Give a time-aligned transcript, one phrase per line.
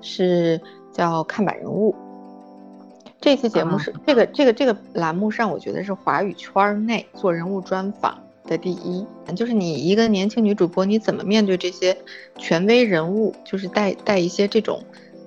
[0.00, 0.60] 是
[0.92, 1.94] 叫看板人物。
[3.20, 9.06] 这期节目是这个这个这个栏目上，我觉得是华语圈内做人物专访的第一。
[9.34, 11.96] 就是你一个年轻女主播，你怎么面对这些
[12.36, 14.82] 权威人物，就是带带一些这种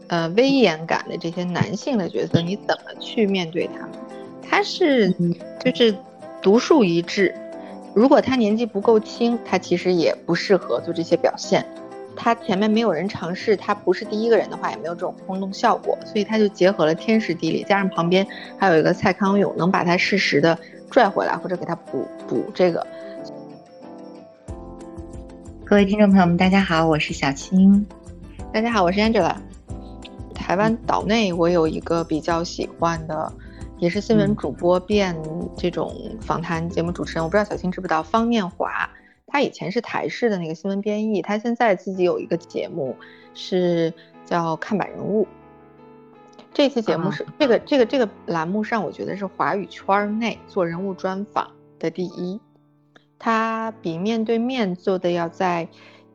[0.07, 3.91] 呃威严感的这些男性的角色，你怎么去面对他们？
[4.47, 5.11] 他是
[5.59, 5.95] 就是
[6.41, 7.33] 独树一帜。
[7.95, 11.65] 如果他年纪不够轻，他其实也不适合做这些表现。
[12.17, 15.97] 他前面没有人尝试，他不是第一个人的话，也没有这种轰动效果。
[16.03, 18.25] 所以他就结合了天时地利，加上旁边
[18.57, 20.57] 还有一个蔡康永，能把他适时的
[20.89, 22.85] 拽回来，或者给他补补这个。
[25.63, 27.85] 各位听众朋友们，大家好，我是小青。
[28.51, 29.35] 大家好，我是 Angela。
[30.33, 33.31] 台湾岛内我有一个比较喜欢的。
[33.79, 35.15] 也是新闻主播变
[35.55, 38.89] 这种访谈节目主持人，我不知道小青知不知道方念华，
[39.27, 42.95] 他以前是台视的那个新闻编译，他现在自己有一个节目，
[43.33, 43.93] 是
[44.25, 45.27] 叫看板人物。
[46.53, 52.39] 这期节目是这个这个这个栏目上，我觉得是华语圈内做人物专访的第一，
[53.19, 55.67] 他比面对面做的要再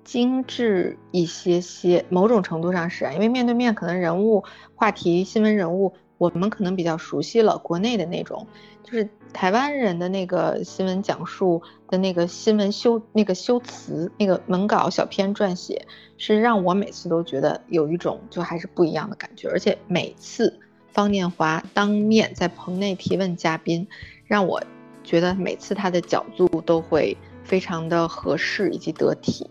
[0.02, 4.42] 精致一些些，某种程度上是啊，因为面对面可能人物
[4.74, 5.92] 话题新闻人物。
[6.22, 8.46] 我们可能比较熟悉了国内的那种，
[8.84, 15.84] 就是台湾人的那个新闻讲述的那个新闻修那个修辞那个文稿小篇撰写，
[16.18, 19.48] 是让我每次都觉得有一种就还是不一样的感觉。
[19.48, 20.60] 而且每次
[20.92, 23.84] 方念华当面在棚内提问嘉宾，
[24.24, 24.62] 让我
[25.02, 29.50] 觉得每次他的角度都会非常的合适以及得体，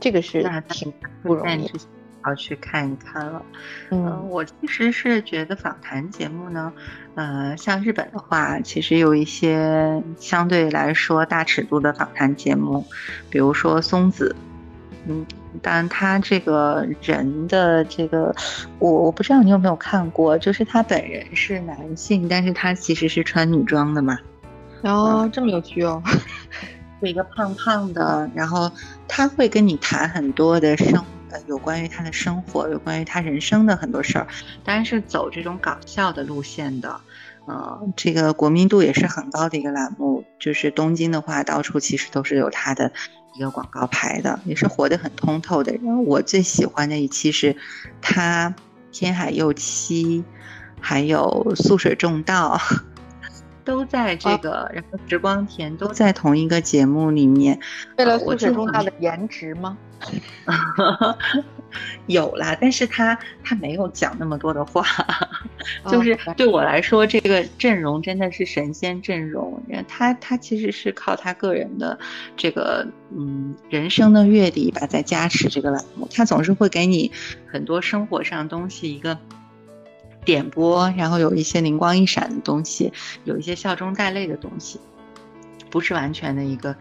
[0.00, 0.90] 这个是挺
[1.22, 1.70] 不容易。
[2.28, 3.42] 要去看一看了，
[3.90, 6.72] 嗯，我其实是觉得访谈节目呢，
[7.14, 12.84] 呃，像日本的话，其实有一些相对来说大尺度的访谈节目，
[13.30, 14.36] 比如说松子，
[15.06, 15.24] 嗯，
[15.62, 18.34] 当然他这个人的这个，
[18.78, 24.18] 我我不知道你有没有看过，就是他本人是男性，但是他其实是穿女装的嘛，
[24.82, 26.02] 哦，这么有趣哦，
[27.00, 28.70] 是一个胖胖的，然后
[29.06, 31.02] 他会跟你谈很多的生。
[31.30, 34.26] 呃，有关于他的生活，有关于他人生的很多事儿，
[34.64, 37.00] 当然是走这种搞笑的路线的。
[37.46, 42.92] 呃，这个国民度也是很高的一个栏目，就是东京的话，到处其实都是有他的
[43.34, 46.04] 一个广告牌的，也是活得很通透的人。
[46.04, 47.56] 我最喜欢的一期是
[48.02, 48.54] 他
[48.92, 50.22] 天海佑七，
[50.78, 52.60] 还有素水重道，
[53.68, 57.60] 都在这个，然后时光田都在同一个节目里面。
[57.98, 59.76] 为了素水重道的颜值吗？
[62.06, 64.82] 有啦，但是他他没有讲那么多的话，
[65.86, 69.62] 就是对我来说，这个阵容真的是神仙阵容。
[69.86, 71.98] 他他其实是靠他个人的
[72.38, 76.08] 这个嗯人生的阅历吧，在加持这个栏目。
[76.10, 77.12] 他总是会给你
[77.46, 79.18] 很多生活上东西一个
[80.28, 82.92] 点拨，然后有一些灵光一闪的东西，
[83.24, 84.78] 有一些笑中带泪的东西，
[85.70, 86.74] 不是完全的一个。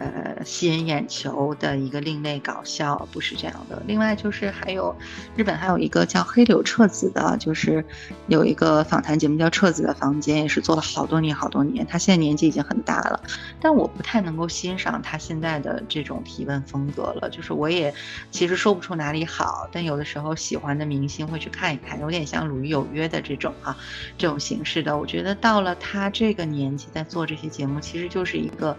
[0.00, 3.82] 呃，吸引眼球的一个另类搞笑，不是这样的。
[3.84, 4.94] 另外就是还有
[5.34, 7.84] 日本还有一个叫黑柳彻子的，就是
[8.28, 11.84] 有一个访谈节目叫《彻子的房间》，也是做了好多年好多年。
[11.84, 13.20] 他现在年纪已经很大了，
[13.60, 17.28] 但我不太能够欣赏他现在的这种提问风格了。
[17.28, 17.92] 就是我也
[18.30, 23.76] 其实说不出哪里好，但有的时候喜欢的明星会去看一看，有点像《鲁豫有约》的这种啊
[24.16, 24.96] 这种形式的。
[24.96, 28.76] 我觉得到了他这个年纪在做这些节目，其实就是一个。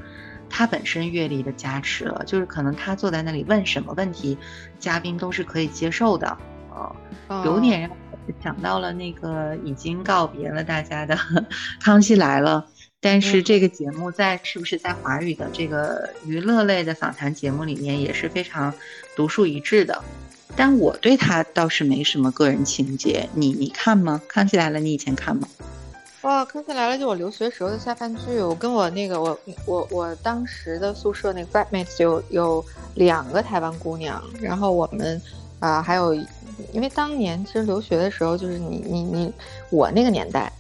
[0.51, 4.35] 他本身阅历的加持了，就是可能他坐在那里问什么问题，
[4.79, 6.27] 嘉宾都是可以接受的，
[6.73, 6.91] 啊，
[7.45, 11.15] 有点让我想到了那个已经告别了大家的
[11.79, 12.65] 《康熙来了》，
[12.99, 18.73] 但是这个节目在是不是在华语的这个娱乐类的访谈节目里面也是非常
[19.15, 20.03] 独树一帜的，
[20.55, 24.19] 但我对他倒是没什么个人情节，你你看吗？
[24.27, 25.47] 《康熙来了》你以前看吗？
[26.23, 32.65] 哇，康熙来了就我留学时候的下饭剧，我跟我那个我我我当时的宿舍那个 flatmates 有有
[32.95, 35.21] 两个台湾姑娘，然后我们
[35.61, 36.13] 啊还有，
[36.73, 39.33] 因为当年其实留学的时候就是你你你
[39.69, 40.51] 我那个年代，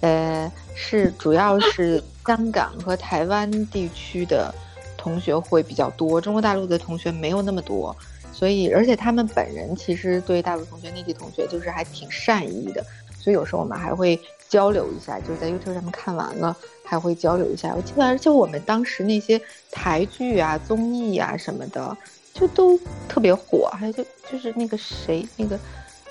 [0.00, 4.54] 呃是主要是香港和台湾地区的
[4.98, 7.96] 同学会比较多，中国大陆的同学没有那么多，
[8.34, 12.84] 所以而且他们本人其实对大陆同学内地同学就是还挺善意的，
[13.18, 14.20] 所以有时候我们还会。
[14.48, 17.74] 交流一下，就是在 YouTube 上面看完了，还会交流一下。
[17.74, 19.40] 我记得，而且我们当时那些
[19.70, 21.96] 台剧啊、综艺啊什么的，
[22.32, 22.78] 就都
[23.08, 23.68] 特别火。
[23.78, 25.58] 还有就就是那个谁，那个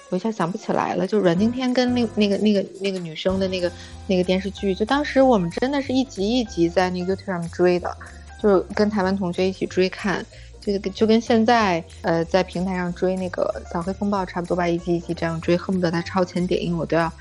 [0.09, 3.71] 我一下想不起来了，就阮经天跟那那个那个那个女生的那个
[4.07, 7.95] 那个电视剧，就当时我们真的是一集一集在那个 YouTube 上追的，
[8.41, 10.25] 就是跟台湾同学一起追看。
[10.61, 17.11] 就就跟现在呃在平台上追那个《扫黑风暴》差不多吧，一集一集这样追，恨不得他超前点映我都要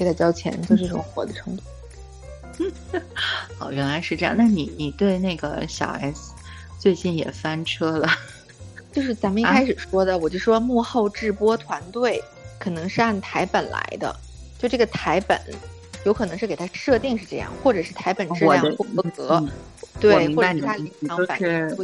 [0.00, 1.62] 给他交钱，就这种火的程度。
[3.60, 4.34] 哦，原来是这样。
[4.36, 6.32] 那你你对那个小 S
[6.78, 8.08] 最近也翻车了？
[8.90, 12.22] 就是咱们一开始说的，我就说幕后制播团队
[12.58, 14.14] 可能是按台本来的，
[14.58, 15.38] 就这个台本
[16.04, 19.48] 有可能是给他设定是这样，或者是台本质量不合格，
[20.00, 21.76] 对，或者是他临场反应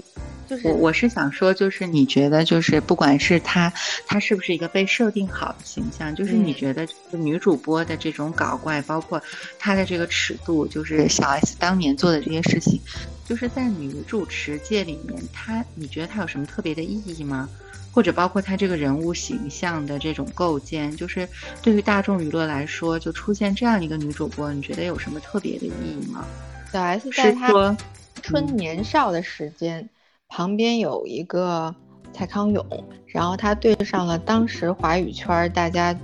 [0.49, 3.73] 就是我我是想说，就是你觉得，就是不管是她，
[4.07, 9.21] 她是不是一个被设定好的形象，就是你觉得女主播的这种搞怪，包括
[9.59, 12.81] 她的这个尺度，就是小 S 当年做的这些事情，
[13.25, 17.49] 就是在女主持界里面，她你觉得她有什么特别的意义吗？
[17.93, 21.27] 或者包括她这个人物形象的这种构建，就是
[21.63, 26.27] 对于大众娱乐来说，就出现这样一个女主播，你觉得有什么特别的意义吗？
[26.71, 27.77] 小 S 在她
[28.23, 29.89] 春年少的时间。
[30.29, 31.75] 旁边有一个
[32.13, 32.65] 蔡康永，
[33.07, 35.99] 然后他对上了当时华语圈大家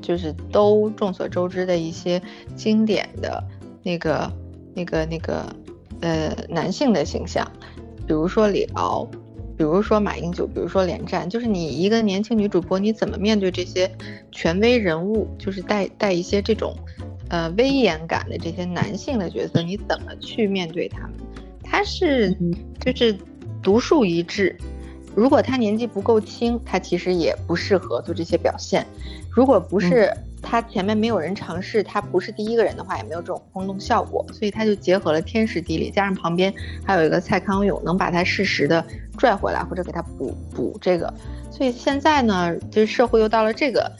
[0.00, 2.20] 就是都众所周知的一些
[2.54, 3.42] 经典的
[3.82, 4.32] 那个、
[4.74, 5.44] 那个、那个
[6.00, 7.48] 呃男性的形象，
[8.06, 9.08] 比如说李敖，
[9.56, 13.90] 比如说马英九，比如说连战，就是你一个年轻女主播，你怎么面对这些
[14.32, 16.76] 权威人物，就是带带一些这种
[17.28, 21.12] 呃威严感的这些男性的角色，你怎么去面对他们？
[21.62, 22.36] 他是
[22.80, 23.16] 就是。
[23.66, 24.56] 独树一帜，
[25.12, 28.86] 如果他年纪不够轻，他其实也不适合做这些表现。
[29.28, 30.08] 如果不是
[30.40, 34.24] 他前面没有人尝试，他不是第一个人的话，也没有这种轰动效果。
[34.32, 36.54] 所以他就结合了天时地利，加上旁边
[36.84, 38.86] 还有一个蔡康永，能把他适时的
[39.18, 41.12] 拽回来，或者给他补补这个。
[41.50, 43.90] 所以现在呢，就是社会又到了这个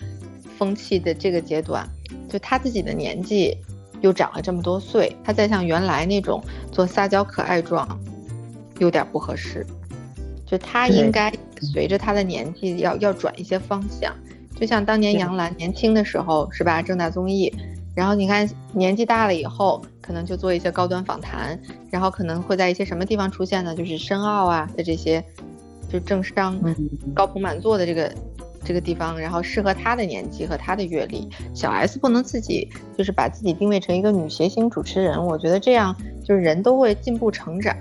[0.56, 1.84] 风气的这个阶段，
[2.28, 3.58] 就他自己的年纪
[4.00, 6.40] 又长了这么多岁，他再像原来那种
[6.70, 7.98] 做撒娇可爱状。
[8.78, 9.66] 有点不合适，
[10.44, 14.14] 就他应该随着他的年纪要要转一些方向，
[14.54, 16.82] 就像当年杨澜年轻的时候是吧？
[16.82, 17.52] 正大综艺，
[17.94, 21.58] 然后你看年纪大了以后，可能就做一些高端访谈，
[21.90, 23.74] 然后可能会在一些什么地方出现呢？
[23.74, 25.24] 就是深奥啊的这些，
[25.88, 26.58] 就政商
[27.14, 28.12] 高朋满座的这个
[28.64, 31.28] 这个地方，然后适合他的年纪和他的阅历。
[31.54, 37.74] 小 S 不能自己就是把自己定位成一个女谐星主持人，我觉得这样就是人都会进步成长。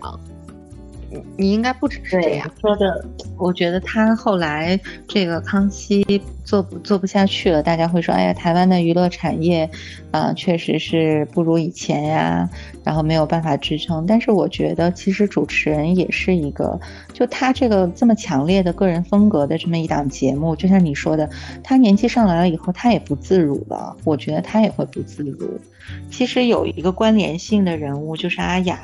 [1.38, 3.06] 你应该不只是这样说的，
[3.38, 9.70] 我觉得他后来这个康熙做不做不下去了，大家会说，哎呀，台湾的娱乐产业，
[10.12, 12.50] 啊，确实是不如以前呀，
[12.84, 14.06] 然后没有办法支撑。
[14.06, 16.80] 但是我觉得，其实主持人也是一个，
[17.14, 21.30] 就他这个这么强烈的个人风格的这么一档节目，就像你说的，
[21.64, 25.60] 他年纪上来了以后，他也不自如了，我觉得他也会不自如。
[26.10, 28.80] 其实有一个关联性的人物就是阿雅。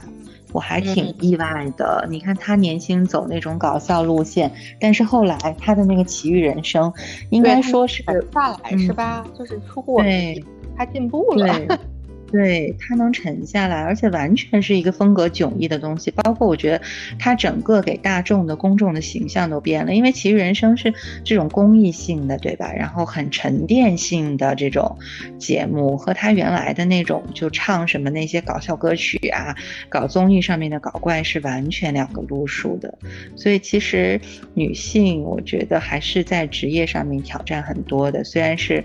[0.51, 6.91] 我还挺意外的，你看他年轻走那种搞笑路线，但是后来他的那个奇遇人生，
[7.29, 8.03] 应该说是
[8.33, 9.25] 下来是吧？
[9.37, 10.43] 就是出过对，
[10.75, 11.55] 他进步了。
[12.31, 16.09] 对他能沉下来，而且完全是一个风格迥异的东西。
[16.11, 16.81] 包括我觉得
[17.19, 20.93] 他整个给大众的公众的形象都变了，因为《其实人生》是
[21.23, 22.71] 这种公益性的，对吧？
[22.73, 24.97] 然后很沉淀性的这种
[25.37, 29.55] 节目，和他原来的那种就唱什么那些搞笑歌曲啊，
[29.89, 32.97] 搞综艺上面的搞怪是完全两个路数的。
[33.35, 34.19] 所以其实
[34.53, 38.23] 女性，我觉得还是在职业上面挑战很多的。
[38.23, 38.83] 虽然是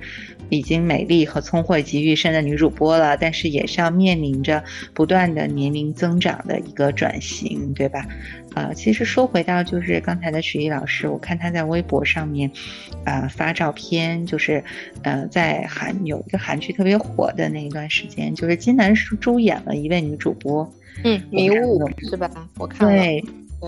[0.48, 4.62] 已经美丽和聪慧集于一身的女主播了，但是也是要面临着
[4.94, 8.06] 不断的年龄增长的一个转型，对吧？
[8.54, 12.50] 啊，其实说回到就是刚才的徐艺老师，我看他在微博上面，
[13.04, 14.64] 啊发照片，就是
[15.02, 20.72] 呃在韩有一个韩剧特别火的那一段时间，就是金南珠演了一位女主播，
[21.04, 22.30] 嗯，迷雾是吧？
[22.56, 22.96] 我看了。
[22.96, 23.22] 对，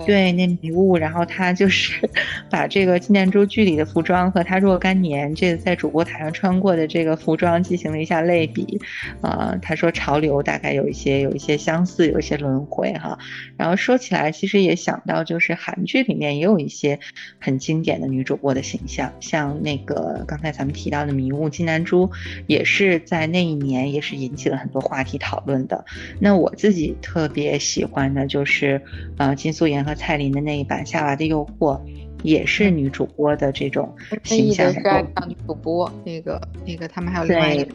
[0.07, 2.09] 对那迷雾，然后他就是
[2.51, 8.79] 把这个金念珠剧里的服装和他若干年这个在主播台上穿过的这个服装进行了一下类比，
[9.23, 13.19] 啊，他说潮流大概有一些有一些相似，有一些轮回哈。
[13.57, 17.01] 然后说起来，其实也想到就是韩剧里面也有一些
[17.41, 22.11] 很经典的女主播的形象，像那个刚才咱们提到的迷雾金南珠，
[22.47, 25.85] 也是在那一年也是引起了很多话题讨论的。
[26.21, 28.83] 那我自己特别喜欢的就是
[29.17, 29.78] 呃金素妍。
[29.85, 31.77] 和蔡琳的那一版《夏娃的诱惑》，
[32.23, 33.95] 也是女主播的这种
[34.25, 34.73] 形象。
[34.73, 37.71] 是爱上女主播那个那个，他们还有另外一个，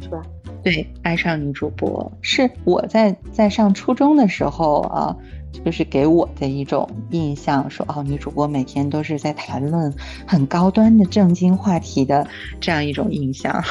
[0.00, 0.22] 是吧？
[0.62, 5.16] 对，爱上女主播是我在在上初中的时候啊，
[5.64, 9.92] 就是给我的一种印象，说哦，女主播每天都是在谈论
[10.26, 12.26] 很高端的正经话题的
[12.60, 13.62] 这样一种印象。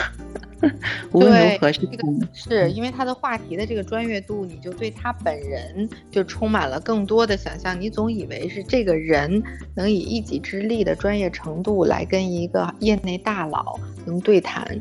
[1.14, 7.80] 无论如何是这个是因为他的话题的这个专业度，你就对他本人就充满了更多的想象。
[7.80, 9.42] 你总以为是这个人
[9.76, 14.80] 能以一己之力的专业程度来跟一个业内大佬能对谈，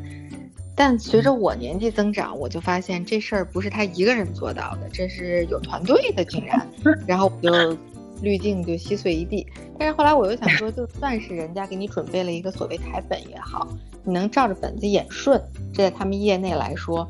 [0.75, 6.66] 但随着我年纪增长，我就发现这事儿不是他一个人做到的，这是有团队的，竟然。
[7.06, 7.78] 然后我就。
[8.23, 9.46] 滤镜就稀碎一地，
[9.78, 13.68] 但是后来我又想说，就算是人家给你准备了一个所谓台本也好，
[14.04, 15.40] 你能照着本子演顺，
[15.73, 17.08] 这在他们业内来说，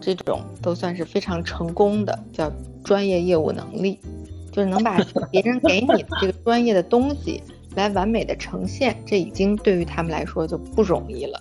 [0.00, 2.50] 这种都算是非常成功的，叫
[2.82, 3.98] 专业业务能力，
[4.50, 4.98] 就是能把
[5.30, 7.42] 别人给你的这个专业的东西
[7.74, 11.40] 来完美的呈现，这已经对于他们来说就不容易了。